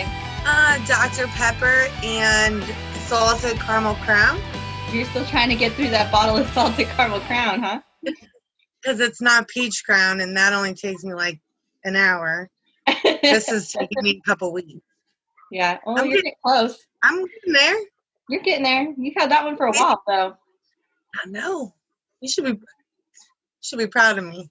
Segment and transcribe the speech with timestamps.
[0.00, 1.26] Uh, Dr.
[1.28, 2.62] Pepper and
[3.06, 4.40] salted caramel crown.
[4.90, 7.80] You're still trying to get through that bottle of salted caramel crown, huh?
[8.02, 11.38] Because it's not peach crown, and that only takes me like
[11.84, 12.48] an hour.
[13.22, 14.80] This is taking me a couple weeks.
[15.50, 15.78] yeah.
[15.86, 16.78] Oh, I'm you're getting- getting close.
[17.02, 17.76] I'm getting there.
[18.28, 18.94] You're getting there.
[18.96, 20.34] You've had that one for a while, though.
[21.22, 21.74] I know.
[22.20, 22.58] You should be you
[23.62, 24.48] should be proud of me.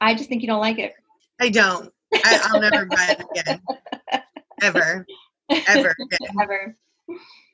[0.00, 0.94] I just think you don't like it.
[1.40, 1.92] I don't.
[2.14, 3.60] I, I'll never buy it again.
[4.62, 5.06] Ever.
[5.66, 5.94] Ever.
[6.40, 6.76] Ever.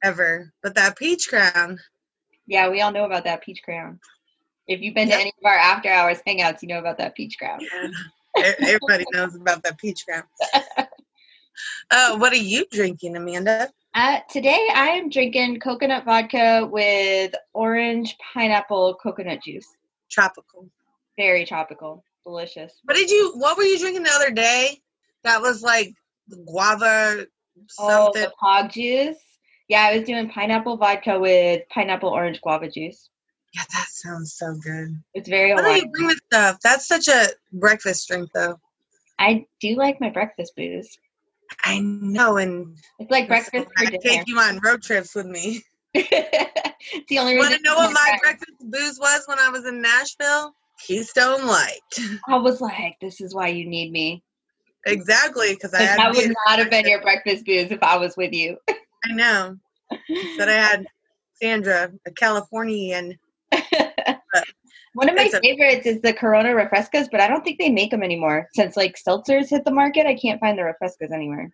[0.03, 0.53] Ever.
[0.63, 1.79] But that peach crown.
[2.47, 4.01] Yeah, we all know about that peach crown.
[4.67, 5.17] If you've been Yep.
[5.17, 7.61] to any of our after hours hangouts, you know about that peach crown.
[7.61, 8.53] Yeah.
[8.61, 10.25] Everybody knows about that peach crown.
[11.91, 13.69] Uh, what are you drinking, Amanda?
[13.95, 19.67] Uh, today I am drinking coconut vodka with orange pineapple coconut juice.
[20.11, 20.71] Tropical.
[21.19, 22.05] Very tropical.
[22.25, 22.73] Delicious.
[22.85, 24.79] What did you what were you drinking the other day?
[25.24, 25.93] That was like
[26.47, 27.27] guava
[27.79, 28.23] Oh, something.
[28.23, 29.19] the pog juice.
[29.69, 33.09] Yeah, I was doing pineapple vodka with pineapple orange guava juice.
[33.55, 35.01] yeah, that sounds so good.
[35.15, 36.59] It's very What do you this stuff?
[36.63, 38.59] That's such a breakfast drink though.
[39.19, 40.99] I do like my breakfast booze.
[41.65, 43.99] I know and It's like breakfast for I dinner.
[44.03, 45.63] take you on road trips with me.
[45.95, 47.51] it's the only reason.
[47.51, 50.55] want to know what my breakfast booze was when I was in Nashville?
[50.87, 51.81] Keystone Light.
[52.27, 54.23] I was like, this is why you need me.
[54.87, 58.33] Exactly, because I that would not have been your breakfast booze if I was with
[58.33, 58.57] you.
[59.05, 59.57] I know.
[60.39, 60.87] But I had
[61.35, 63.19] Sandra, a Californian.
[64.95, 67.91] One of my a- favorites is the Corona Refrescas, but I don't think they make
[67.91, 68.49] them anymore.
[68.55, 71.51] Since like seltzers hit the market, I can't find the Refrescas anywhere.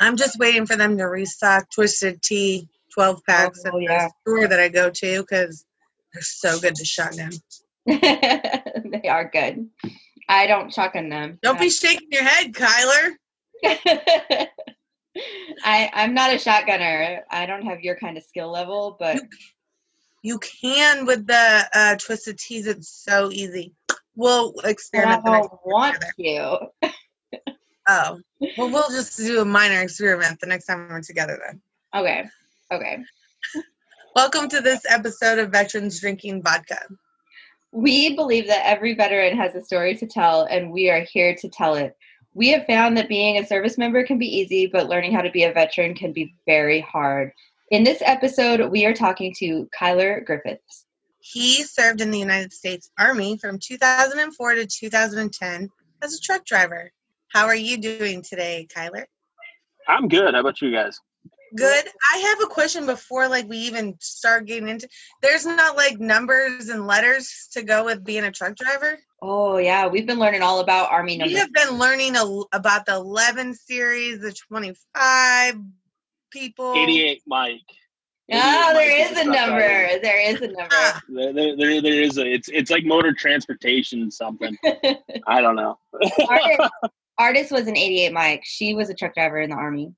[0.00, 4.08] I'm just waiting for them to restock Twisted Tea 12 packs Oh, at yeah.
[4.08, 5.64] the store that I go to because
[6.12, 7.30] they're so good to shut down.
[7.86, 9.68] they are good.
[10.28, 11.38] I don't chuck shotgun them.
[11.42, 13.12] Don't be shaking your head, Kyler.
[15.64, 17.20] I I'm not a shotgunner.
[17.30, 19.20] I don't have your kind of skill level, but
[20.22, 22.66] You can with the uh, Twisted Teas.
[22.66, 23.72] It's so easy.
[24.16, 25.22] We'll experiment.
[25.24, 26.68] I don't want to.
[27.90, 28.20] Oh,
[28.58, 31.62] well, we'll just do a minor experiment the next time we're together then.
[31.94, 32.24] Okay.
[32.70, 32.98] Okay.
[34.14, 36.80] Welcome to this episode of Veterans Drinking Vodka.
[37.78, 41.48] We believe that every veteran has a story to tell, and we are here to
[41.48, 41.96] tell it.
[42.34, 45.30] We have found that being a service member can be easy, but learning how to
[45.30, 47.30] be a veteran can be very hard.
[47.70, 50.86] In this episode, we are talking to Kyler Griffiths.
[51.20, 55.68] He served in the United States Army from 2004 to 2010
[56.02, 56.90] as a truck driver.
[57.28, 59.04] How are you doing today, Kyler?
[59.86, 60.34] I'm good.
[60.34, 60.98] How about you guys?
[61.56, 61.86] Good.
[62.14, 64.88] I have a question before like we even start getting into
[65.22, 68.98] there's not like numbers and letters to go with being a truck driver.
[69.20, 71.34] Oh, yeah, we've been learning all about Army numbers.
[71.34, 75.56] We have been learning a, about the 11 series, the 25
[76.30, 76.74] people.
[76.76, 77.60] 88 Mike.
[78.30, 79.50] Oh, 88 there Mike is a truck driver.
[79.50, 80.00] number.
[80.02, 80.68] There is a number.
[80.70, 82.26] Ah, There, there, there, there is a.
[82.30, 84.56] It's it's like motor transportation something.
[85.26, 85.78] I don't know.
[86.28, 86.70] Artist,
[87.18, 88.42] Artist was an 88 Mike.
[88.44, 89.94] She was a truck driver in the Army.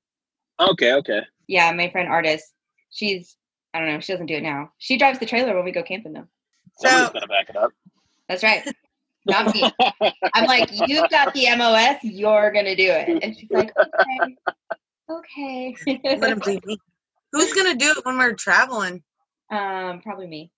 [0.59, 1.21] Okay, okay.
[1.47, 2.53] Yeah, my friend Artist.
[2.89, 3.35] She's,
[3.73, 4.71] I don't know, she doesn't do it now.
[4.77, 6.27] She drives the trailer when we go camping, though.
[6.77, 7.71] Somebody's So- gonna back it up.
[8.29, 8.63] That's right.
[9.25, 9.69] Not me.
[10.33, 13.23] I'm like, you've got the MOS, you're going to do it.
[13.23, 13.71] And she's like,
[15.09, 15.75] okay.
[15.87, 16.17] Okay.
[16.19, 16.77] let him be me.
[17.33, 19.03] Who's gonna do it when we're traveling?
[19.51, 20.49] um, probably me.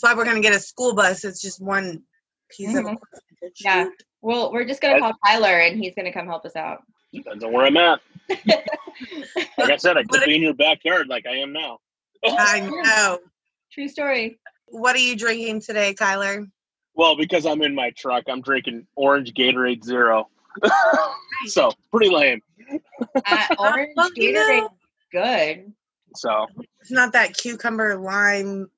[0.00, 1.24] That's why we're gonna get a school bus.
[1.24, 2.02] It's just one
[2.50, 2.92] piece of Mhm.
[2.94, 3.54] equipment.
[3.60, 3.88] Yeah.
[4.20, 6.82] Well, we're just going to call Tyler and he's going to come help us out.
[7.14, 8.00] Depends on where I'm at.
[9.56, 11.78] Like I said, I could be in your backyard like I am now.
[12.24, 13.18] I know.
[13.72, 14.38] True story.
[14.66, 16.48] What are you drinking today, Kyler?
[16.94, 20.28] Well, because I'm in my truck, I'm drinking orange Gatorade Zero.
[21.46, 22.40] so pretty lame.
[23.26, 24.68] Uh, orange Well, you know-
[25.14, 25.72] Gatorade, good.
[26.16, 26.46] So
[26.80, 28.68] It's not that cucumber lime.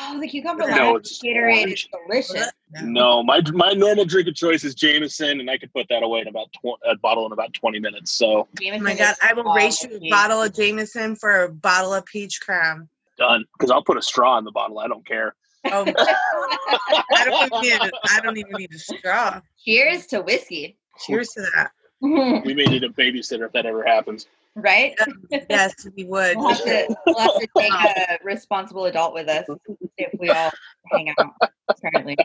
[0.00, 1.72] Oh, the cucumber No, lime it's Gatorade orange.
[1.72, 2.50] is delicious.
[2.82, 6.20] no, my my normal drink of choice is Jameson, and I could put that away
[6.20, 8.10] in about tw- a bottle in about 20 minutes.
[8.12, 11.94] So Oh my god, I will race you a bottle of Jameson for a bottle
[11.94, 12.88] of peach crown.
[13.16, 13.44] done.
[13.58, 14.78] Because I'll put a straw in the bottle.
[14.78, 15.34] I don't care.
[15.66, 19.40] Oh, I don't even need a, I don't even need a straw.
[19.64, 20.76] Cheers to whiskey.
[21.06, 21.70] Cheers to that.
[22.00, 24.26] We may need a babysitter if that ever happens.
[24.56, 24.94] Right?
[25.48, 26.36] Yes, we would.
[26.36, 29.46] We'll have, to, we'll have to take a responsible adult with us
[29.98, 30.50] if we all
[30.92, 31.34] hang out,
[31.68, 32.16] apparently.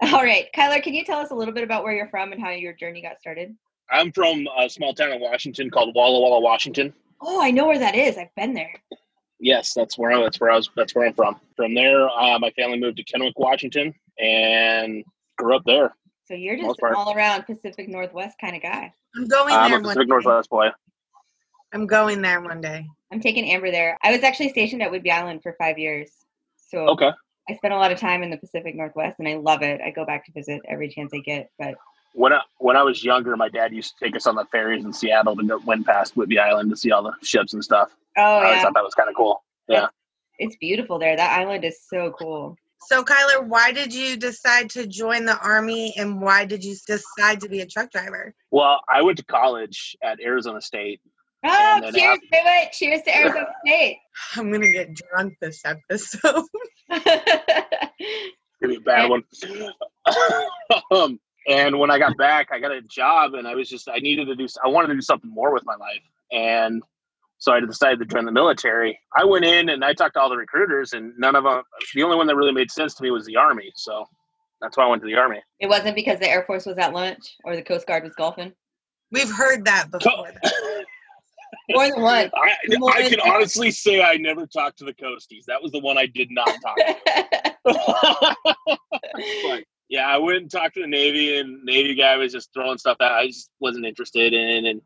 [0.00, 0.48] All right.
[0.56, 2.72] Kyler, can you tell us a little bit about where you're from and how your
[2.72, 3.54] journey got started?
[3.90, 6.92] I'm from a small town in Washington called Walla Walla, Washington.
[7.20, 8.16] Oh, I know where that is.
[8.18, 8.74] I've been there.
[9.38, 10.70] Yes, that's where I, that's where I was.
[10.76, 11.40] That's where I'm from.
[11.56, 15.04] From there, uh, my family moved to Kennewick, Washington, and
[15.36, 15.94] grew up there.
[16.26, 18.92] So you're just an all around Pacific Northwest kind of guy.
[19.16, 20.08] I'm going I'm there a Pacific.
[20.08, 20.68] Northwest boy.
[21.72, 22.86] I'm going there one day.
[23.12, 23.98] I'm taking Amber there.
[24.02, 26.10] I was actually stationed at Whidbey Island for five years.
[26.70, 27.10] So Okay.
[27.48, 29.80] I spent a lot of time in the Pacific Northwest and I love it.
[29.80, 31.50] I go back to visit every chance I get.
[31.58, 31.74] But
[32.14, 34.84] When I when I was younger, my dad used to take us on the ferries
[34.84, 37.90] in Seattle to go went past Whidbey Island to see all the ships and stuff.
[38.16, 39.42] oh I always yeah, thought that was kind of cool.
[39.68, 39.88] Yeah.
[40.38, 41.16] it's beautiful there.
[41.16, 42.56] That island is so cool.
[42.86, 47.40] So, Kyler, why did you decide to join the Army and why did you decide
[47.42, 48.34] to be a truck driver?
[48.50, 51.00] Well, I went to college at Arizona State.
[51.44, 53.98] Oh, cheers, wait, wait, cheers to Arizona State.
[54.36, 56.44] I'm going to get drunk this episode.
[56.90, 59.24] Give me a bad one.
[60.92, 61.18] um,
[61.48, 64.26] and when I got back, I got a job, and I was just I needed
[64.26, 66.80] to do I wanted to do something more with my life, and
[67.38, 68.96] so I decided to join the military.
[69.16, 71.62] I went in and I talked to all the recruiters, and none of them.
[71.92, 73.72] The only one that really made sense to me was the army.
[73.74, 74.04] So
[74.60, 75.42] that's why I went to the army.
[75.58, 78.52] it wasn't because the Air Force was at lunch or the Coast Guard was golfing.
[79.10, 80.30] We've heard that before.
[81.70, 82.30] More than one.
[82.34, 83.36] I, More I than can one.
[83.36, 85.44] honestly say I never talked to the Coasties.
[85.46, 87.56] That was the one I did not talk to.
[89.44, 92.78] but yeah, I went and talked to the Navy, and Navy guy was just throwing
[92.78, 94.66] stuff out I just wasn't interested in.
[94.66, 94.80] And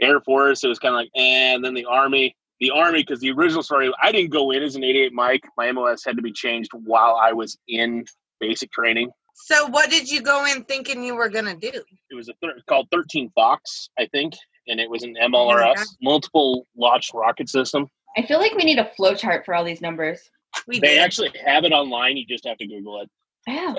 [0.00, 1.54] Air Force, it was kind of like, eh.
[1.54, 4.76] and then the Army, the Army, because the original story, I didn't go in as
[4.76, 5.44] an 88 Mike.
[5.56, 8.04] My MOS had to be changed while I was in
[8.40, 9.10] basic training.
[9.34, 11.82] So, what did you go in thinking you were going to do?
[12.10, 14.32] It was a thir- called 13 Fox, I think,
[14.68, 15.86] and it was an Oh MLRS, God.
[16.02, 17.88] multiple launch rocket system.
[18.16, 20.20] I feel like we need a flow chart for all these numbers.
[20.66, 20.98] We They did.
[21.00, 22.16] actually have it online.
[22.16, 23.10] You just have to Google it.
[23.48, 23.74] Oh,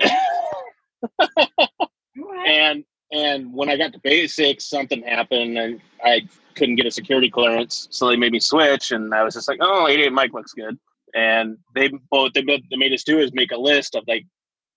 [1.20, 1.78] all
[2.16, 2.48] right.
[2.48, 6.22] and and when I got to basics, something happened, and I
[6.54, 9.58] couldn't get a security clearance, so they made me switch, and I was just like,
[9.62, 10.78] "Oh, 88 Mike looks good."
[11.14, 14.24] And they both they, they made us do is make a list of like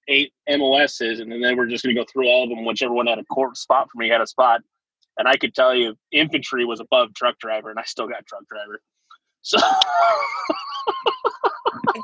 [0.08, 2.64] eight MOSs, and then they were just going to go through all of them.
[2.66, 4.62] Whichever one had a court spot for me had a spot,
[5.22, 8.42] and I could tell you, infantry was above truck driver, and I still got truck
[8.50, 8.82] driver.
[9.44, 9.78] So I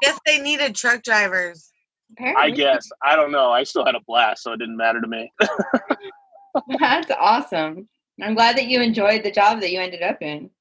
[0.04, 1.72] guess they needed truck drivers.
[2.12, 2.44] Apparently.
[2.44, 3.52] I guess I don't know.
[3.52, 5.32] I still had a blast, so it didn't matter to me.
[6.80, 7.90] That's awesome.
[8.22, 10.52] I'm glad that you enjoyed the job that you ended up in.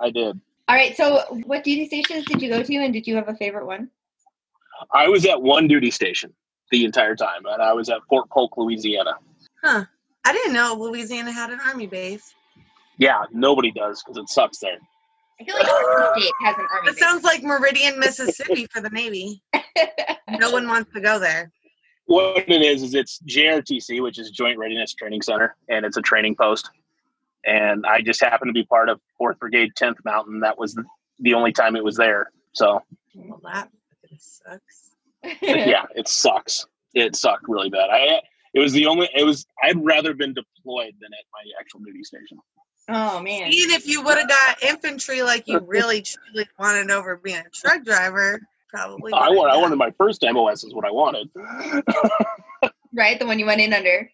[0.00, 0.40] I did.
[0.68, 0.96] All right.
[0.96, 3.90] So, what duty stations did you go to, and did you have a favorite one?
[4.94, 6.32] I was at one duty station
[6.70, 9.14] the entire time, and I was at Fort Polk, Louisiana.
[9.64, 9.84] Huh.
[10.24, 12.34] I didn't know Louisiana had an army base.
[12.98, 14.78] Yeah, nobody does because it sucks there.
[15.40, 16.88] I feel like every uh, state has an army.
[16.90, 19.40] It sounds like Meridian, Mississippi for the Navy.
[20.30, 21.52] No one wants to go there.
[22.06, 26.02] What it is is it's JRTC, which is Joint Readiness Training Center, and it's a
[26.02, 26.70] training post.
[27.46, 30.40] And I just happened to be part of Fourth Brigade, Tenth Mountain.
[30.40, 30.84] That was the,
[31.20, 32.30] the only time it was there.
[32.52, 32.82] So
[33.14, 33.68] Well, that
[34.18, 34.96] sucks.
[35.42, 36.66] yeah, it sucks.
[36.94, 37.90] It sucked really bad.
[37.90, 38.20] I
[38.58, 39.08] it was the only.
[39.14, 39.46] It was.
[39.62, 42.38] I'd rather been deployed than at my actual duty station.
[42.88, 43.52] oh man.
[43.52, 47.50] Even if you would have got infantry like you really truly wanted over being a
[47.50, 49.12] truck driver, probably.
[49.12, 49.52] I would've want.
[49.52, 51.28] I wanted my first MOS is what I wanted.
[52.94, 54.10] Right, the one you went in under.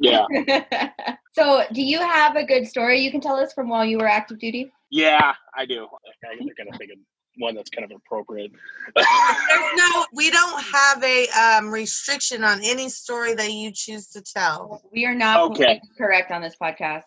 [0.00, 0.24] yeah.
[1.34, 4.08] so, do you have a good story you can tell us from while you were
[4.08, 4.72] active duty?
[4.90, 5.86] Yeah, I do.
[6.24, 6.98] I gotta think of
[7.38, 8.52] one that's kind of appropriate.
[8.94, 9.06] There's
[9.76, 14.82] no, we don't have a um, restriction on any story that you choose to tell.
[14.92, 15.80] We are not Okay.
[15.96, 17.02] correct on this podcast.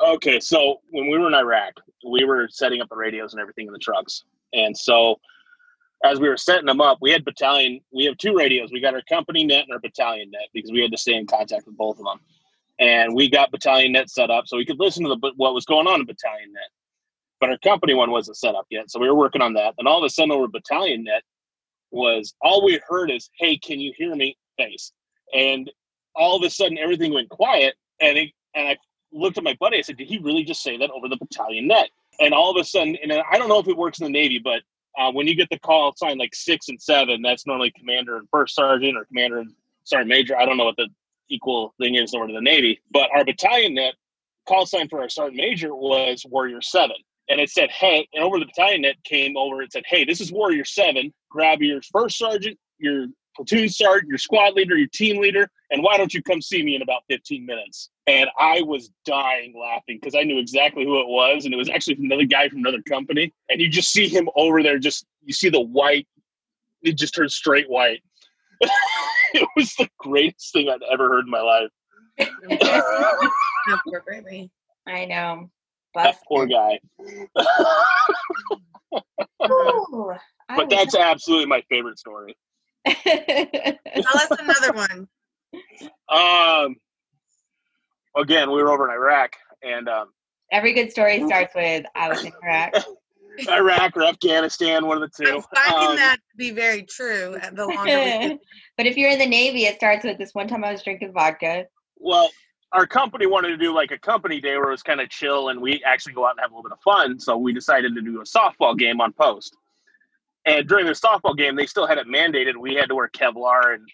[0.00, 1.74] okay, so when we were in Iraq,
[2.10, 5.20] we were setting up the radios and everything in the trucks, and so
[6.04, 7.78] as we were setting them up, we had battalion.
[7.92, 8.70] We have two radios.
[8.72, 11.28] We got our company net and our battalion net because we had to stay in
[11.28, 12.18] contact with both of them.
[12.80, 15.64] And we got battalion net set up so we could listen to the what was
[15.64, 16.70] going on in battalion net.
[17.42, 19.74] But our company one wasn't set up yet, so we were working on that.
[19.76, 21.24] And all of a sudden, over battalion net
[21.90, 24.92] was all we heard is, "Hey, can you hear me?" Face.
[25.34, 25.68] And
[26.14, 28.76] all of a sudden, everything went quiet, and it, and I
[29.10, 29.78] looked at my buddy.
[29.78, 32.60] I said, "Did he really just say that over the battalion net?" And all of
[32.60, 34.62] a sudden, and I don't know if it works in the Navy, but
[34.96, 38.28] uh, when you get the call sign like six and seven, that's normally commander and
[38.30, 40.36] first sergeant or commander and sergeant major.
[40.36, 40.90] I don't know what the
[41.28, 43.94] equal thing is over to the Navy, but our battalion net
[44.46, 48.38] call sign for our sergeant major was Warrior Seven, and it said, "Hey," and over
[48.38, 49.62] the battalion net came over.
[49.62, 51.12] It said, "Hey, this is Warrior Seven.
[51.30, 55.96] Grab your first sergeant, your platoon sergeant, your squad leader, your team leader, and why
[55.96, 60.14] don't you come see me in about 15 minutes?" And I was dying laughing because
[60.14, 63.32] I knew exactly who it was, and it was actually another guy from another company.
[63.48, 66.06] And you just see him over there, just you see the white,
[66.82, 68.02] it just turns straight white.
[69.34, 71.70] it was the greatest thing I'd ever heard in my life.
[73.86, 74.50] Appropriately.
[74.86, 75.50] I know.
[75.94, 76.18] That Bust.
[76.28, 76.78] poor guy.
[79.50, 80.14] Ooh,
[80.48, 82.36] but that's absolutely my favorite story.
[82.86, 85.08] was- Tell us another one.
[86.08, 86.76] um,
[88.16, 90.08] again, we were over in Iraq, and um,
[90.50, 92.74] Every good story starts with I was in Iraq.
[93.48, 95.32] Iraq or Afghanistan, one of the two.
[95.32, 97.38] I'm finding Um, that to be very true.
[97.42, 98.38] uh, The longer we
[98.76, 101.12] but if you're in the Navy, it starts with this one time I was drinking
[101.14, 101.64] vodka.
[101.96, 102.28] Well,
[102.72, 105.50] our company wanted to do like a company day where it was kind of chill
[105.50, 107.18] and we actually go out and have a little bit of fun.
[107.20, 109.56] So we decided to do a softball game on post.
[110.46, 112.56] And during the softball game, they still had it mandated.
[112.56, 113.88] We had to wear Kevlar and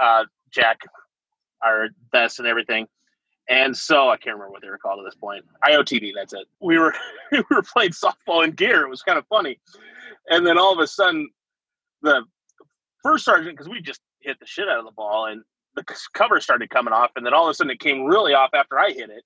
[0.00, 0.78] uh, Jack,
[1.62, 2.86] our vests and everything.
[3.48, 5.44] And so I can't remember what they were called at this point.
[5.64, 6.46] IOTV, that's it.
[6.60, 6.94] We were
[7.32, 8.82] we were playing softball in gear.
[8.82, 9.58] It was kind of funny.
[10.28, 11.28] And then all of a sudden,
[12.02, 12.22] the
[13.02, 15.42] first sergeant, because we just hit the shit out of the ball, and
[15.76, 15.84] the
[16.14, 18.78] cover started coming off, and then all of a sudden it came really off after
[18.78, 19.24] I hit it.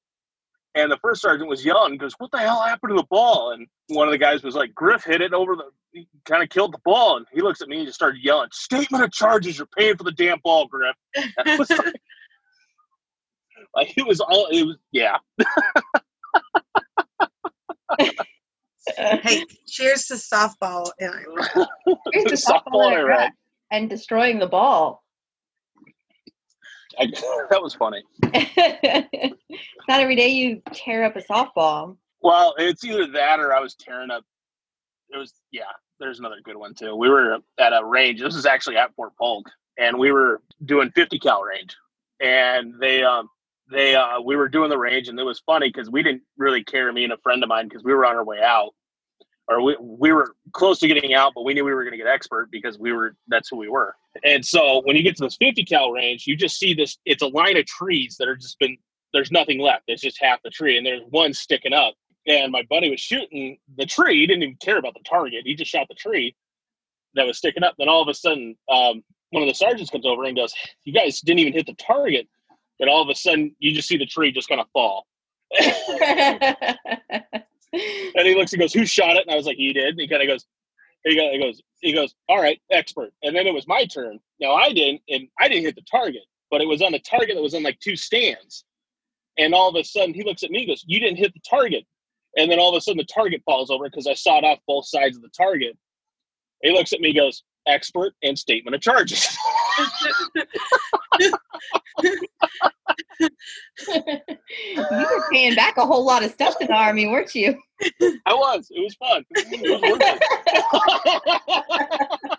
[0.76, 3.52] And the first sergeant was yelling, goes, What the hell happened to the ball?
[3.52, 6.48] And one of the guys was like, Griff hit it over the, he kind of
[6.48, 7.16] killed the ball.
[7.16, 10.02] And he looks at me and just started yelling, Statement of charges, you're paying for
[10.02, 10.96] the damn ball, Griff.
[11.58, 11.94] Was like,
[13.76, 15.16] like, it was all, it was, yeah.
[18.96, 21.68] Hey, cheers to softball in Iraq.
[22.12, 23.18] Here's the Softball softball in in Iraq.
[23.20, 23.32] Iraq
[23.70, 25.03] and destroying the ball.
[26.98, 27.06] I,
[27.50, 28.02] that was funny.
[29.88, 31.96] not every day you tear up a softball.
[32.20, 34.24] Well, it's either that or I was tearing up.
[35.10, 35.62] It was yeah.
[36.00, 36.96] There's another good one too.
[36.96, 38.20] We were at a range.
[38.20, 39.48] This is actually at Fort Polk,
[39.78, 41.76] and we were doing 50 cal range.
[42.20, 43.28] And they um
[43.70, 46.64] they uh we were doing the range, and it was funny because we didn't really
[46.64, 46.92] care.
[46.92, 48.72] Me and a friend of mine because we were on our way out,
[49.48, 51.98] or we we were close to getting out, but we knew we were going to
[51.98, 53.94] get expert because we were that's who we were.
[54.24, 56.98] And so when you get to this 50 cal range, you just see this.
[57.04, 58.76] It's a line of trees that are just been.
[59.12, 59.84] There's nothing left.
[59.86, 61.94] It's just half the tree, and there's one sticking up
[62.26, 64.20] and my buddy was shooting the tree.
[64.20, 65.42] He didn't even care about the target.
[65.44, 66.34] He just shot the tree
[67.14, 67.74] that was sticking up.
[67.78, 70.92] Then all of a sudden, um, one of the sergeants comes over and goes, "You
[70.92, 72.28] guys didn't even hit the target."
[72.80, 75.06] And all of a sudden, you just see the tree just kind of fall.
[78.14, 80.00] and he looks and goes, "Who shot it?" And I was like, "He did." And
[80.00, 80.46] he kind of goes,
[81.04, 84.18] he goes, he goes, "All right, expert." And then it was my turn.
[84.40, 87.34] Now I didn't, and I didn't hit the target, but it was on the target
[87.36, 88.64] that was on like two stands.
[89.36, 91.40] And all of a sudden, he looks at me and goes, "You didn't hit the
[91.48, 91.84] target."
[92.36, 94.86] And then all of a sudden, the target falls over because I sawed off both
[94.86, 95.76] sides of the target.
[96.62, 99.36] He looks at me, and goes, "Expert and statement of charges."
[103.20, 103.28] you
[104.76, 107.56] were paying back a whole lot of stuff to the army, weren't you?
[108.26, 108.68] I was.
[108.70, 109.24] It was fun.
[109.30, 110.00] It was worth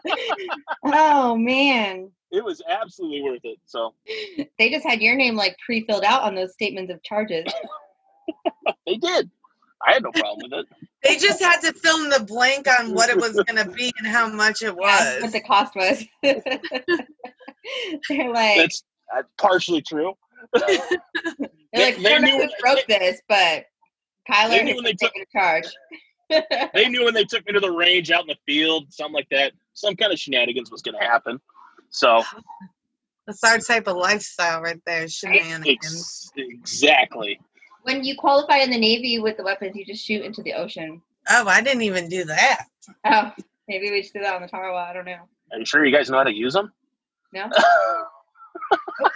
[0.06, 0.50] it.
[0.86, 2.12] oh man.
[2.32, 3.60] It was absolutely worth it.
[3.66, 3.94] So
[4.58, 7.46] They just had your name like pre-filled out on those statements of charges.
[8.86, 9.30] they did.
[9.86, 10.66] I had no problem with it.
[11.04, 13.94] They just had to fill in the blank on what it was going to be
[14.00, 16.04] and how much it That's what the cost was.
[16.24, 16.42] they're
[18.32, 18.84] like, That's,
[19.14, 20.14] that's partially true.
[20.68, 23.66] they're like, they- they knew- who broke this, but
[24.30, 25.66] Kyler They knew when they been taken charge.
[26.74, 29.30] They knew when they took me to the range out in the field, something like
[29.30, 31.40] that, some kind of shenanigans was going to happen.
[31.92, 32.24] So
[33.28, 35.68] That's our type of lifestyle right there, shenanigans.
[35.68, 37.40] ex- exactly.
[37.84, 41.00] when you qualify in the Navy with the weapons, you just shoot into the ocean.
[41.30, 42.66] Oh, I didn't even do that.
[43.06, 43.32] Oh,
[43.68, 44.90] maybe we just do that on the Tarawa.
[44.90, 45.20] I don't know.
[45.52, 46.74] Are you sure you guys know how to use them?
[47.34, 47.50] No,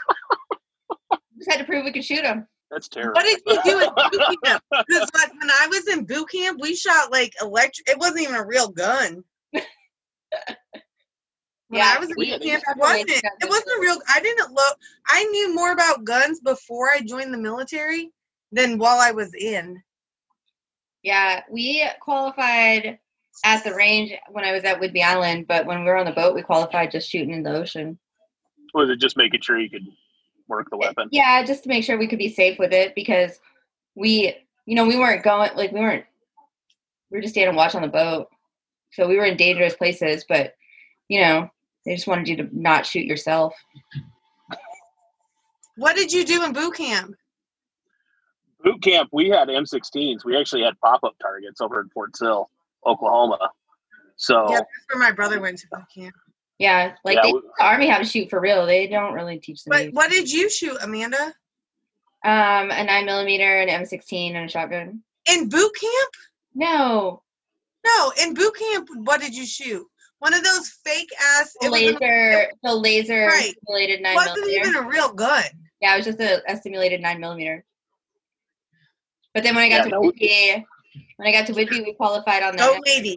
[1.39, 2.48] just had to prove we could shoot them.
[2.69, 3.13] That's terrible.
[3.13, 4.63] What did you do in boot camp?
[4.72, 7.89] Because like when I was in boot camp, we shot like electric.
[7.89, 9.24] It wasn't even a real gun.
[11.69, 13.10] When Yeah, I was in boot camp, just it wasn't.
[13.12, 13.98] It wasn't a real.
[14.10, 14.77] I didn't look.
[15.08, 18.12] I knew more about guns before I joined the military
[18.51, 19.81] than while I was in.
[21.03, 22.98] Yeah, we qualified
[23.46, 26.12] at the range when I was at Whidbey Island, but when we were on the
[26.12, 28.00] boat, we qualified just shooting in the ocean.
[28.74, 29.86] Was it just making sure you could
[30.50, 31.10] work the eh, weapon?
[31.12, 33.39] Yeah, just to make sure we could be safe with it because
[33.96, 36.06] we, you know, we weren't going like we weren't.
[37.12, 38.27] We were just staying and watch on the boat,
[38.91, 40.25] so we were in dangerous places.
[40.27, 40.56] But
[41.08, 41.50] you know,
[41.86, 43.53] they just wanted you to not shoot yourself.
[45.75, 47.15] What did you do in boot camp?
[48.62, 50.25] Boot camp, we had M16s.
[50.25, 52.50] We actually had pop up targets over in Fort Sill,
[52.86, 53.50] Oklahoma.
[54.18, 56.13] So Yeah, that's where my brother went to boot camp.
[56.60, 58.66] Yeah, like Yeah, they we- the army how to shoot for real.
[58.66, 59.72] They don't really teach them.
[59.72, 59.92] But Navy.
[59.94, 61.34] what did you shoot, Amanda?
[62.25, 65.01] Um, a nine millimeter, an M sixteen, and a shotgun.
[65.32, 66.13] In boot camp?
[66.54, 67.24] No,
[67.86, 69.86] No, in boot camp, what did you shoot?
[70.20, 71.54] One of those fake ass.
[71.62, 73.54] the It wasn't, laser, the laser Right.
[73.66, 74.68] simulated it nine wasn't millimeter.
[74.68, 75.46] even a real gun.
[75.80, 77.63] Yeah, it was just a, a simulated nine millimeter.
[79.34, 80.01] But then when I got Yeah, to no.
[80.01, 80.66] Whidbey,
[81.16, 83.16] when I got to Whidbey, we qualified on the Oh, lady.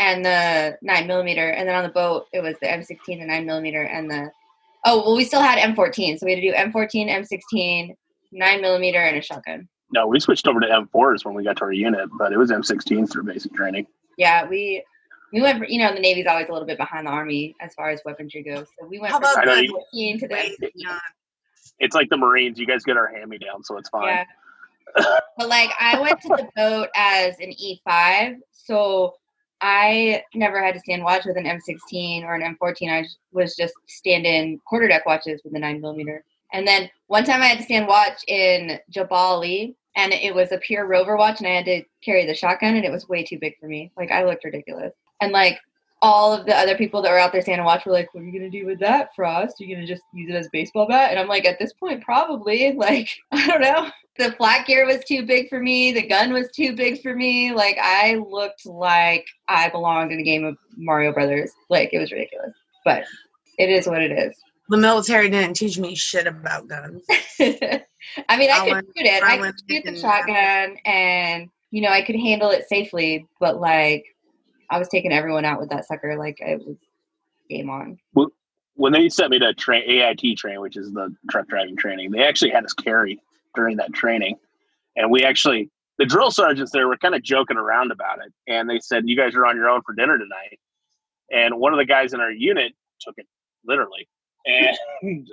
[0.00, 3.26] M16 and the nine millimeter, and then on the boat it was the M16, the
[3.26, 4.30] nine millimeter, and the
[4.86, 7.94] Oh well, we still had M14, so we had to do M14, M16,
[8.32, 9.68] nine millimeter, and a shotgun.
[9.92, 12.50] No, we switched over to M4s when we got to our unit, but it was
[12.50, 13.86] M16s through basic training.
[14.16, 14.82] Yeah, we
[15.32, 15.58] we went.
[15.58, 18.00] For, you know, the Navy's always a little bit behind the Army as far as
[18.04, 20.98] weaponry goes, so we went How from about the M14 to the M16.
[21.78, 22.58] It's like the Marines.
[22.58, 24.08] You guys get our hand me down, so it's fine.
[24.08, 24.24] Yeah.
[25.36, 29.14] but like I went to the boat as an E5, so
[29.60, 32.90] I never had to stand watch with an M16 or an M14.
[32.90, 36.24] I was just standing quarter deck watches with the nine millimeter.
[36.52, 40.52] And then one time I had to stand watch in Jebel Ali, and it was
[40.52, 43.22] a pure rover watch, and I had to carry the shotgun, and it was way
[43.22, 43.92] too big for me.
[43.96, 45.58] Like I looked ridiculous, and like
[46.02, 48.22] all of the other people that were out there standing and watch were like, "What
[48.22, 49.60] are you gonna do with that, Frost?
[49.60, 51.72] Are you gonna just use it as a baseball bat?" And I'm like, at this
[51.74, 52.72] point, probably.
[52.76, 53.90] Like I don't know.
[54.18, 55.92] The flat gear was too big for me.
[55.92, 57.52] The gun was too big for me.
[57.52, 61.52] Like I looked like I belonged in a game of Mario Brothers.
[61.68, 62.52] Like it was ridiculous.
[62.84, 63.04] But
[63.58, 64.34] it is what it is.
[64.70, 67.02] The military didn't teach me shit about guns.
[67.40, 69.22] I mean, I I could went- shoot it.
[69.22, 72.68] I I could shoot the in- uh, shotgun, and you know, I could handle it
[72.68, 73.26] safely.
[73.40, 74.04] But like,
[74.70, 76.16] I was taking everyone out with that sucker.
[76.16, 76.76] Like it was
[77.48, 77.98] game on.
[78.74, 82.50] When they sent me to AIT train, which is the truck driving training, they actually
[82.50, 83.20] had us carry
[83.54, 84.36] during that training,
[84.96, 88.70] and we actually the drill sergeants there were kind of joking around about it, and
[88.70, 90.58] they said, "You guys are on your own for dinner tonight."
[91.30, 93.26] And one of the guys in our unit took it
[93.66, 94.08] literally,
[94.46, 95.28] and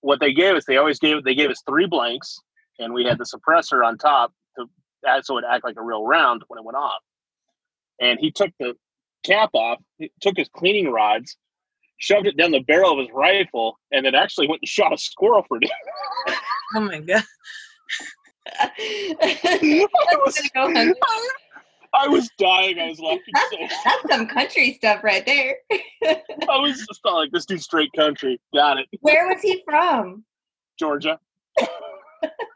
[0.00, 2.38] what they gave us, they always gave they gave us three blanks,
[2.78, 4.66] and we had the suppressor on top to
[5.22, 7.00] so it act like a real round when it went off.
[8.00, 8.74] And he took the
[9.24, 11.36] cap off, he took his cleaning rods,
[11.98, 14.98] shoved it down the barrel of his rifle, and then actually went and shot a
[14.98, 15.72] squirrel for dinner.
[16.76, 17.22] Oh my god.
[18.60, 20.94] I was, Go hungry.
[21.94, 22.78] I was dying.
[22.78, 23.56] I was laughing so.
[23.84, 25.56] That's some country stuff right there.
[25.72, 28.40] I was just thought like this dude's straight country.
[28.52, 30.24] Got it, Where was he from?
[30.78, 31.18] Georgia,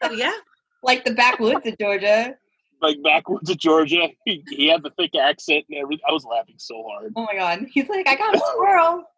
[0.02, 0.34] Oh yeah.
[0.82, 2.36] Like the backwoods of Georgia.
[2.80, 4.08] Like backwoods of Georgia.
[4.24, 6.04] He, he had the thick accent and everything.
[6.08, 7.12] I was laughing so hard.
[7.16, 7.66] Oh my god.
[7.70, 9.04] He's like, I got a squirrel.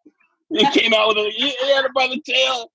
[0.52, 2.72] He came out with a he he had it by the tail.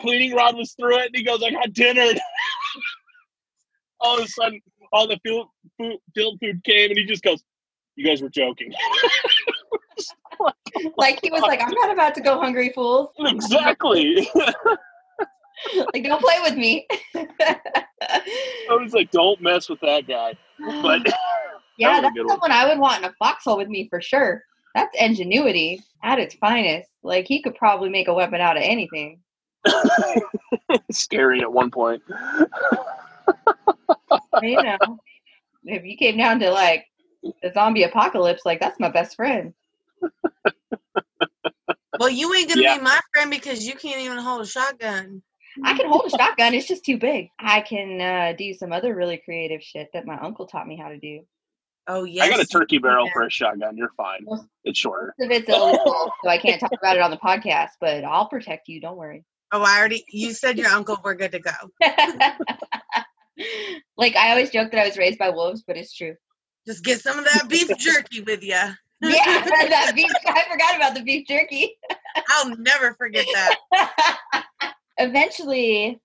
[0.00, 2.02] Cleaning rod was through it, and he goes, "I got dinner."
[4.00, 4.60] all of a sudden,
[4.92, 5.46] all the field
[5.78, 7.44] food, field food came, and he just goes,
[7.94, 8.72] "You guys were joking."
[10.96, 13.10] Like he was like, I'm not about to go hungry, fools.
[13.18, 14.28] exactly.
[15.94, 16.86] Like, don't play with me.
[17.14, 20.34] I was like, "Don't mess with that guy."
[20.82, 21.02] But
[21.76, 22.28] yeah, was a that's good one.
[22.34, 24.42] someone I would want in a foxhole with me for sure.
[24.74, 26.88] That's ingenuity at its finest.
[27.02, 29.20] Like he could probably make a weapon out of anything.
[30.90, 32.02] scary at one point.
[34.42, 34.78] you know,
[35.64, 36.86] if you came down to like
[37.42, 39.52] the zombie apocalypse, like that's my best friend.
[41.98, 42.78] Well, you ain't gonna Yeah.
[42.78, 45.22] be my friend because you can't even hold a shotgun.
[45.64, 47.28] I can hold a shotgun; it's just too big.
[47.38, 50.88] I can uh, do some other really creative shit that my uncle taught me how
[50.88, 51.20] to do.
[51.86, 52.24] Oh yeah.
[52.24, 53.12] I got a turkey barrel can.
[53.12, 53.76] for a shotgun.
[53.76, 54.24] You're fine.
[54.64, 55.14] It's shorter.
[55.18, 57.70] Most it's illegal, so I can't talk about it on the podcast.
[57.80, 58.80] But I'll protect you.
[58.80, 59.24] Don't worry.
[59.52, 60.04] Oh, I already.
[60.08, 60.98] You said your uncle.
[61.02, 61.50] We're good to go.
[63.96, 66.14] like I always joke that I was raised by wolves, but it's true.
[66.66, 68.50] Just get some of that beef jerky with you.
[68.50, 70.10] Yeah, that beef.
[70.26, 71.76] I forgot about the beef jerky.
[72.28, 73.56] I'll never forget that.
[74.98, 76.00] Eventually,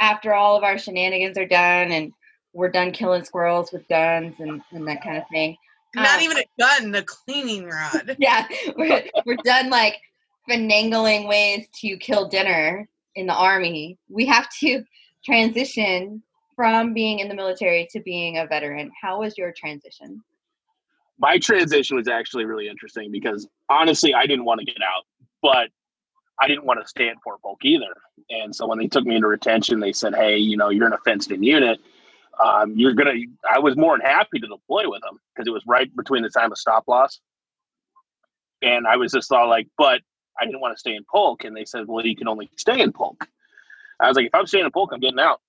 [0.00, 2.12] after all of our shenanigans are done and
[2.52, 5.56] we're done killing squirrels with guns and, and that kind of thing.
[5.94, 8.16] Not Uh, even a gun, the cleaning rod.
[8.18, 9.96] Yeah, we're, we're done like
[10.48, 13.98] finagling ways to kill dinner in the army.
[14.08, 14.84] We have to
[15.24, 16.22] transition
[16.56, 18.90] from being in the military to being a veteran.
[19.00, 20.22] How was your transition?
[21.18, 25.04] My transition was actually really interesting because honestly, I didn't want to get out,
[25.42, 25.68] but
[26.40, 27.94] I didn't want to stay in Fort Polk either.
[28.30, 30.92] And so when they took me into retention, they said, "Hey, you know, you're in
[30.92, 31.80] a fenced-in unit.
[32.42, 33.14] Um, you're gonna."
[33.50, 36.30] I was more than happy to deploy with them because it was right between the
[36.30, 37.20] time of stop loss,
[38.62, 40.02] and I was just all like, "But
[40.40, 42.80] I didn't want to stay in Polk." And they said, "Well, you can only stay
[42.80, 43.28] in Polk."
[44.00, 45.40] I was like, "If I'm staying in Polk, I'm getting out."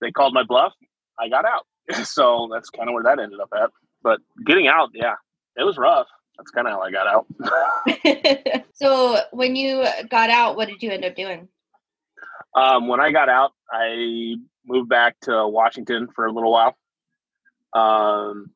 [0.00, 0.74] They called my bluff.
[1.18, 1.66] I got out.
[2.04, 3.70] so that's kind of where that ended up at.
[4.02, 5.16] But getting out, yeah,
[5.56, 6.06] it was rough.
[6.40, 8.64] That's kind of how I got out.
[8.72, 11.48] so when you got out, what did you end up doing?
[12.54, 16.78] Um, when I got out, I moved back to Washington for a little while.
[17.74, 18.52] Um,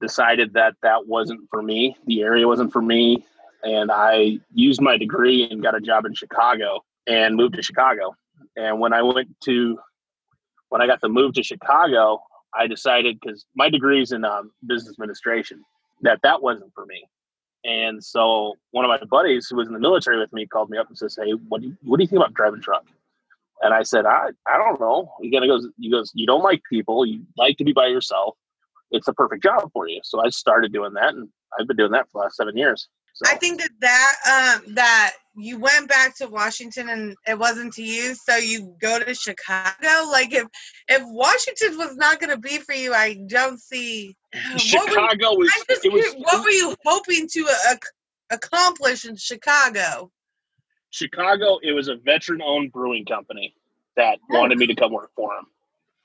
[0.00, 1.94] decided that that wasn't for me.
[2.06, 3.22] The area wasn't for me,
[3.62, 8.16] and I used my degree and got a job in Chicago and moved to Chicago.
[8.56, 9.78] And when I went to,
[10.70, 12.22] when I got to move to Chicago,
[12.54, 15.62] I decided because my degree's in um, business administration
[16.02, 17.04] that that wasn't for me.
[17.64, 20.78] And so one of my buddies who was in the military with me called me
[20.78, 22.84] up and says, "Hey, what do you, what do you think about driving truck?"
[23.62, 26.42] And I said, "I I don't know." He kind of goes, "He goes, you don't
[26.42, 27.06] like people.
[27.06, 28.36] You like to be by yourself.
[28.90, 31.92] It's the perfect job for you." So I started doing that, and I've been doing
[31.92, 32.88] that for the last seven years.
[33.14, 37.74] So, I think that that um, that you went back to Washington and it wasn't
[37.74, 40.10] to you, so you go to Chicago.
[40.10, 40.46] Like if
[40.88, 44.16] if Washington was not going to be for you, I don't see.
[44.32, 47.74] What were, Chicago was, just it was what were you hoping to uh,
[48.30, 50.10] accomplish in Chicago?
[50.90, 51.58] Chicago.
[51.62, 53.54] It was a veteran-owned brewing company
[53.96, 54.38] that Oh.
[54.40, 55.46] wanted me to come work for them.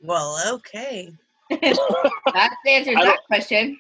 [0.02, 1.10] Well, okay.
[1.50, 3.80] that answers I that question.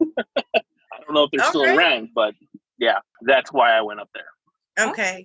[0.00, 0.62] I
[1.04, 1.76] don't know if they're still Okay.
[1.76, 2.34] around, but
[2.78, 4.88] yeah, that's why I went up there.
[4.88, 5.24] Okay.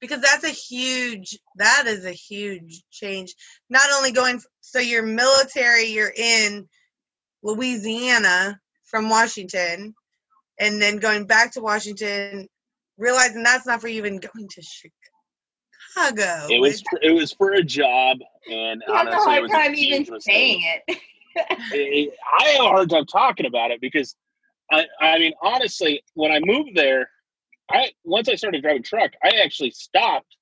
[0.00, 3.34] Because that's a huge that is a huge change.
[3.70, 6.68] Not only going so you're military, you're in
[7.42, 9.94] Louisiana from Washington
[10.58, 12.48] and then going back to Washington
[12.96, 14.92] realizing that's not for even going to Chicago.
[16.50, 18.18] It was for, it was for a job,
[18.50, 20.98] and You have a honestly, it hard time even saying it.
[21.72, 24.16] it- I have a hard time talking about it because
[24.70, 27.08] I, I mean, honestly, when I moved there,
[27.70, 30.36] I once I started driving truck, I actually stopped.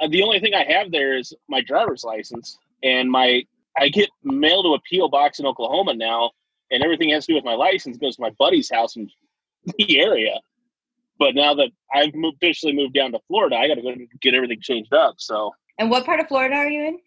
[0.00, 3.44] Uh, the only thing I have there is my driver's license and my.
[3.76, 6.30] I get mail to a PO box in Oklahoma now,
[6.70, 9.08] and everything has to do with my license goes to my buddy's house in
[9.78, 10.40] the area.
[11.18, 14.60] But now that I've officially moved down to Florida, I got to go get everything
[14.60, 15.16] changed up.
[15.18, 16.98] So And what part of Florida are you in?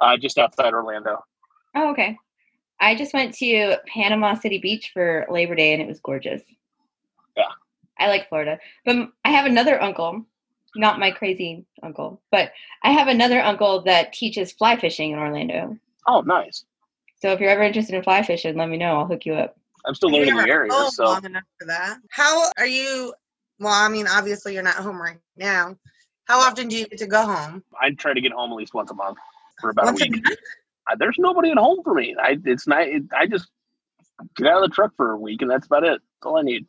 [0.00, 1.22] uh, just outside Orlando.
[1.76, 2.16] Oh, okay.
[2.80, 6.42] I just went to Panama City Beach for Labor Day and it was gorgeous.
[7.36, 7.44] Yeah.
[7.98, 8.58] I like Florida.
[8.84, 10.24] But I have another uncle,
[10.76, 12.52] not my crazy uncle, but
[12.82, 15.76] I have another uncle that teaches fly fishing in Orlando.
[16.06, 16.64] Oh, nice.
[17.20, 18.98] So if you're ever interested in fly fishing, let me know.
[18.98, 19.56] I'll hook you up.
[19.84, 21.98] I'm still learning the area, so long enough for that.
[22.10, 23.14] How are you
[23.58, 25.76] well, I mean obviously you're not home right now.
[26.24, 27.62] How often do you get to go home?
[27.80, 29.18] I try to get home at least once a month
[29.60, 30.24] for about Once a a week.
[30.24, 30.38] month?
[30.90, 32.14] Uh, There's nobody at home for me.
[32.20, 32.82] I it's not.
[32.82, 33.48] It, I just
[34.36, 36.00] get out of the truck for a week, and that's about it.
[36.00, 36.66] That's all I need.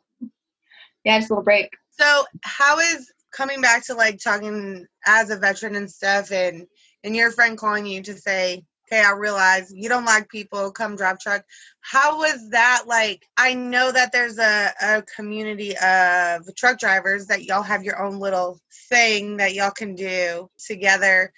[1.04, 1.70] Yeah, just a little break.
[1.90, 6.66] So how is coming back to like talking as a veteran and stuff and
[7.04, 10.96] and your friend calling you to say, Okay, I realize you don't like people, come
[10.96, 11.44] drop truck.
[11.80, 13.26] How was that like?
[13.38, 18.18] I know that there's a, a community of truck drivers that y'all have your own
[18.18, 21.32] little thing that y'all can do together.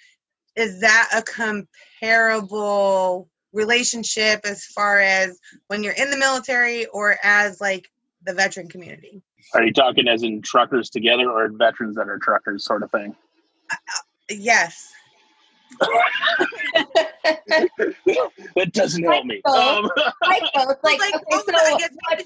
[0.57, 1.21] Is that a
[2.01, 7.89] comparable relationship as far as when you're in the military or as like
[8.21, 9.21] the veteran community?
[9.53, 13.15] Are you talking as in truckers together or veterans that are truckers, sort of thing?
[14.29, 14.91] Yes.
[17.45, 19.41] that doesn't help me.
[19.43, 19.55] both.
[19.55, 19.89] Um,
[20.27, 20.77] like both.
[20.83, 22.23] Like, Like, okay, oh, so but I guess- what,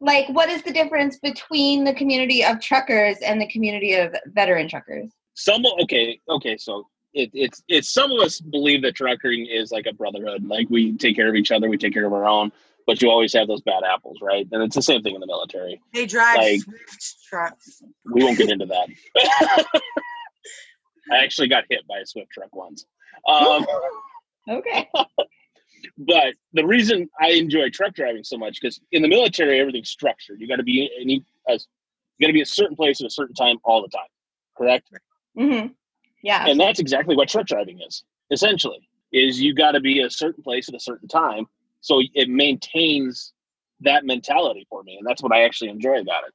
[0.00, 4.68] like what is the difference between the community of truckers and the community of veteran
[4.68, 5.10] truckers?
[5.34, 6.56] some okay, okay.
[6.56, 10.44] So it, it's it's some of us believe that trucking is like a brotherhood.
[10.46, 12.52] Like we take care of each other, we take care of our own.
[12.86, 14.46] But you always have those bad apples, right?
[14.52, 15.80] And it's the same thing in the military.
[15.92, 17.82] They drive Like- Swift trucks.
[18.12, 18.88] We won't get into that.
[21.12, 22.86] I actually got hit by a Swift truck once.
[23.28, 23.66] Um,
[24.48, 24.88] Okay.
[25.98, 30.40] but the reason I enjoy truck driving so much because in the military everything's structured.
[30.40, 31.66] You got to be any as
[32.18, 34.06] you got to be a certain place at a certain time all the time,
[34.56, 34.88] correct?
[35.36, 35.66] hmm
[36.22, 36.46] Yeah.
[36.46, 38.04] And that's exactly what truck driving is.
[38.30, 41.46] Essentially, is you got to be a certain place at a certain time,
[41.86, 43.32] so it maintains
[43.80, 46.34] that mentality for me, and that's what I actually enjoy about it.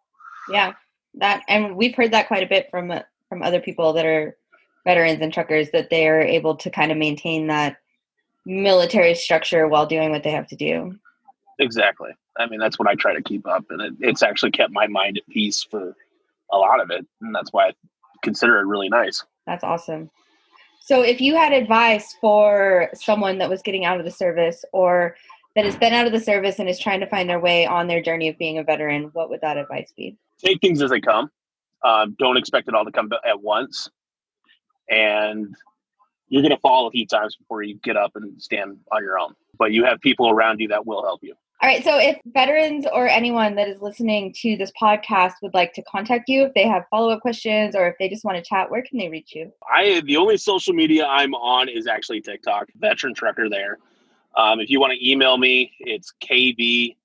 [0.49, 0.73] Yeah,
[1.15, 2.93] that and we've heard that quite a bit from
[3.27, 4.37] from other people that are
[4.85, 7.77] veterans and truckers that they are able to kind of maintain that
[8.45, 10.97] military structure while doing what they have to do.
[11.59, 12.11] Exactly.
[12.39, 14.87] I mean, that's what I try to keep up, and it, it's actually kept my
[14.87, 15.93] mind at peace for
[16.49, 17.73] a lot of it, and that's why I
[18.23, 19.21] consider it really nice.
[19.45, 20.11] That's awesome.
[20.79, 25.15] So, if you had advice for someone that was getting out of the service or
[25.55, 27.87] that has been out of the service and is trying to find their way on
[27.87, 30.17] their journey of being a veteran, what would that advice be?
[30.43, 31.29] Take things as they come.
[31.83, 33.89] Um, don't expect it all to come at once,
[34.89, 35.55] and
[36.29, 39.19] you're going to fall a few times before you get up and stand on your
[39.19, 39.33] own.
[39.57, 41.33] But you have people around you that will help you.
[41.61, 41.83] All right.
[41.83, 46.27] So, if veterans or anyone that is listening to this podcast would like to contact
[46.27, 48.81] you, if they have follow up questions or if they just want to chat, where
[48.81, 49.51] can they reach you?
[49.71, 52.69] I the only social media I'm on is actually TikTok.
[52.77, 53.77] Veteran Trucker there.
[54.35, 56.95] Um, if you want to email me, it's kbgriff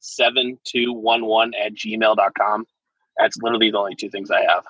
[0.00, 2.66] seven two one one at gmail.com.
[3.18, 4.64] That's literally the only two things I have.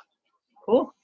[0.64, 0.94] Cool.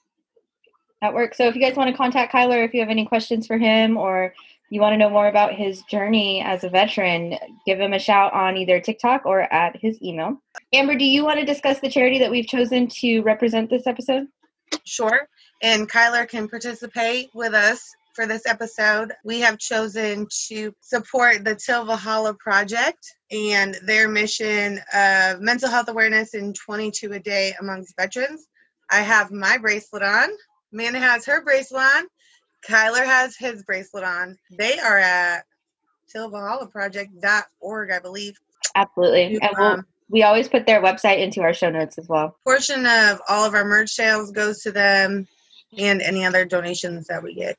[1.03, 1.37] That works.
[1.37, 3.97] So if you guys want to contact Kyler, if you have any questions for him
[3.97, 4.33] or
[4.71, 7.37] you want to know more about his journey as a veteran,
[7.67, 10.40] give him a shout on either TikTok or at his email.
[10.73, 14.27] Amber, do you want to discuss the charity that we've chosen to represent this episode?
[14.85, 15.29] Sure.
[15.62, 19.12] And Kyler can participate with us for this episode.
[19.24, 25.88] We have chosen to support the Till Valhalla Project and their mission of mental health
[25.88, 28.46] awareness in 22 a day amongst veterans.
[28.90, 30.29] I have my bracelet on.
[30.72, 32.05] Amanda has her bracelet on.
[32.68, 34.37] Kyler has his bracelet on.
[34.57, 35.44] They are at
[36.14, 38.38] tillvalhallaproject.org, I believe.
[38.74, 39.38] Absolutely.
[39.42, 42.37] And we'll, Um, we always put their website into our show notes as well.
[42.44, 45.27] portion of all of our merch sales goes to them
[45.79, 47.57] and any other donations that we get.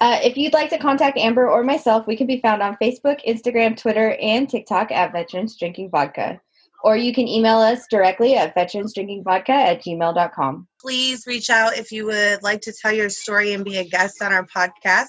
[0.00, 3.24] Uh, if you'd like to contact Amber or myself, we can be found on Facebook,
[3.26, 6.40] Instagram, Twitter, and TikTok at Veterans Drinking Vodka.
[6.84, 10.68] Or you can email us directly at veteransdrinkingvodka at gmail.com.
[10.80, 14.22] Please reach out if you would like to tell your story and be a guest
[14.22, 15.06] on our podcast.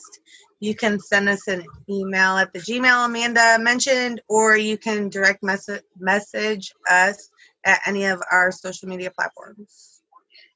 [0.60, 5.44] You can send us an email at the Gmail Amanda mentioned, or you can direct
[5.44, 7.30] message message us
[7.64, 9.87] at any of our social media platforms.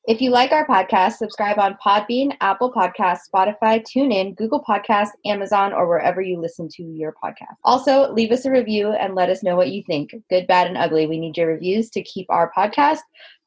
[0.05, 5.73] If you like our podcast, subscribe on Podbean, Apple Podcasts, Spotify, TuneIn, Google Podcasts, Amazon,
[5.73, 7.55] or wherever you listen to your podcast.
[7.63, 10.15] Also, leave us a review and let us know what you think.
[10.27, 11.05] Good, bad, and ugly.
[11.05, 13.01] We need your reviews to keep our podcast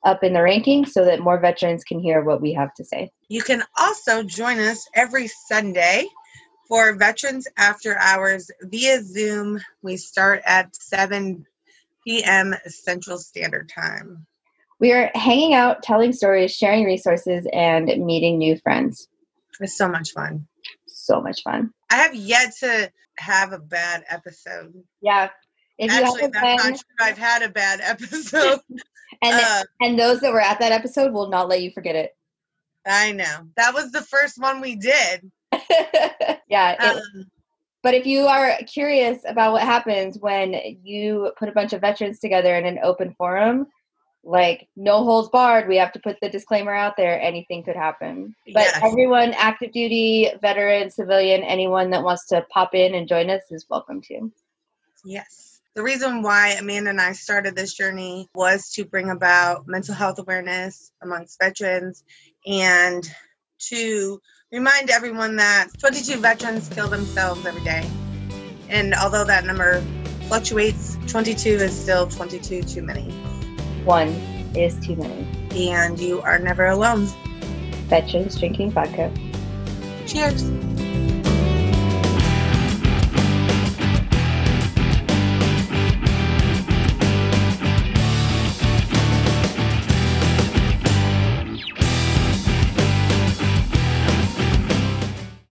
[0.05, 3.11] up in the rankings so that more veterans can hear what we have to say.
[3.27, 6.07] You can also join us every Sunday
[6.69, 9.61] for Veterans After Hours via Zoom.
[9.83, 11.45] We start at 7
[12.07, 12.55] p.m.
[12.69, 14.25] Central Standard Time.
[14.81, 19.09] We are hanging out, telling stories, sharing resources, and meeting new friends.
[19.61, 20.47] It's so much fun.
[20.87, 21.71] So much fun.
[21.91, 24.75] I have yet to have a bad episode.
[25.01, 25.31] Yeah.
[25.79, 26.79] If Actually, that's been, not true.
[27.01, 28.61] I've had a bad episode.
[29.23, 32.17] and, uh, and those that were at that episode will not let you forget it.
[32.87, 33.49] I know.
[33.57, 35.31] That was the first one we did.
[36.49, 36.73] yeah.
[36.73, 37.27] it- Um,
[37.83, 42.19] But if you are curious about what happens when you put a bunch of veterans
[42.19, 43.15] together in an open
[44.25, 47.21] like no holds barred, we have to put the disclaimer out there.
[47.21, 48.35] Anything could happen.
[48.47, 48.81] But Yes.
[48.83, 53.67] everyone, active duty, veteran, civilian, anyone that wants to pop in and join us is
[53.69, 54.33] welcome to.
[55.05, 55.61] Yes.
[55.75, 60.19] The reason why Amanda and I started this journey was to bring about mental health
[60.19, 62.05] awareness amongst veterans
[62.47, 63.09] and
[63.71, 64.21] to
[64.53, 67.85] remind everyone that 22 veterans kill themselves every day.
[68.69, 69.83] And although that number
[70.29, 73.13] fluctuates, 22 is still 22 too many.
[73.85, 74.09] One
[74.55, 75.27] is too many.
[75.71, 77.07] And you are never alone.
[77.89, 79.13] Veterans drinking vodka.
[80.07, 80.43] Cheers.